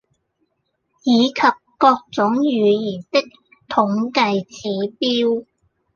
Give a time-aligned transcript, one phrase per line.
[1.03, 1.33] 以及
[1.77, 3.29] 各種語言的
[3.69, 4.65] 統計指
[4.97, 5.45] 標